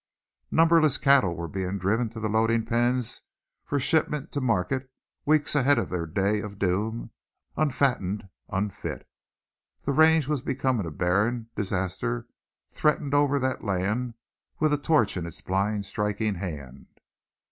Numberless 0.49 0.97
cattle 0.97 1.35
were 1.35 1.47
being 1.47 1.77
driven 1.77 2.09
to 2.09 2.19
the 2.19 2.27
loading 2.27 2.65
pens 2.65 3.21
for 3.63 3.77
shipment 3.79 4.31
to 4.31 4.41
market, 4.41 4.89
weeks 5.27 5.53
ahead 5.53 5.77
of 5.77 5.89
their 5.91 6.07
day 6.07 6.39
of 6.41 6.57
doom, 6.57 7.11
unfattened, 7.55 8.27
unfit. 8.49 9.07
The 9.83 9.91
range 9.91 10.27
was 10.27 10.41
becoming 10.41 10.87
a 10.87 10.89
barren; 10.91 11.51
disaster 11.55 12.25
threatened 12.71 13.13
over 13.13 13.37
that 13.41 13.63
land 13.63 14.15
with 14.59 14.73
a 14.73 14.77
torch 14.79 15.17
in 15.17 15.27
its 15.27 15.41
blind 15.41 15.85
striking 15.85 16.33
hand. 16.33 16.87